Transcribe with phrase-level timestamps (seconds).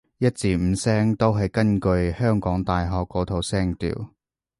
[0.17, 4.09] 一至五聲都係根據香港大學嗰套聲調